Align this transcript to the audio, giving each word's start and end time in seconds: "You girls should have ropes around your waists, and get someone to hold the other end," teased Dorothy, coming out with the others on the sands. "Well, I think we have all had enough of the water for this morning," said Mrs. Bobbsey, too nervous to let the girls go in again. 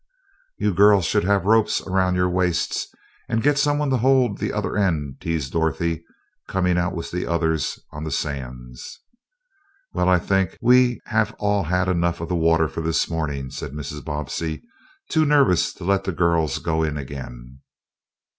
"You 0.57 0.73
girls 0.73 1.05
should 1.05 1.25
have 1.25 1.45
ropes 1.45 1.79
around 1.79 2.15
your 2.15 2.27
waists, 2.27 2.87
and 3.29 3.43
get 3.43 3.59
someone 3.59 3.91
to 3.91 3.97
hold 3.97 4.39
the 4.39 4.51
other 4.51 4.75
end," 4.75 5.17
teased 5.21 5.51
Dorothy, 5.53 6.03
coming 6.47 6.75
out 6.75 6.95
with 6.95 7.11
the 7.11 7.27
others 7.27 7.77
on 7.91 8.03
the 8.03 8.09
sands. 8.09 8.99
"Well, 9.93 10.09
I 10.09 10.17
think 10.17 10.57
we 10.59 10.99
have 11.05 11.35
all 11.37 11.65
had 11.65 11.87
enough 11.87 12.19
of 12.19 12.29
the 12.29 12.35
water 12.35 12.67
for 12.67 12.81
this 12.81 13.07
morning," 13.11 13.51
said 13.51 13.73
Mrs. 13.73 14.03
Bobbsey, 14.03 14.63
too 15.07 15.23
nervous 15.23 15.71
to 15.75 15.83
let 15.83 16.05
the 16.05 16.11
girls 16.13 16.57
go 16.57 16.81
in 16.81 16.97
again. 16.97 17.59